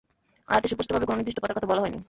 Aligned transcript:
আয়াতে 0.49 0.67
সুস্পষ্টভাবে 0.67 1.05
কোন 1.05 1.15
নির্দিষ্ট 1.15 1.39
পাতার 1.39 1.55
কথা 1.57 1.67
বলা 1.67 1.81
হয়নি। 1.81 1.99